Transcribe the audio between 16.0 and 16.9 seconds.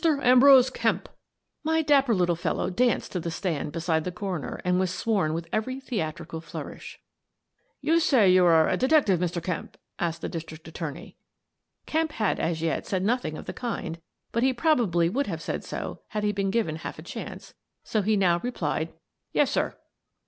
had he been given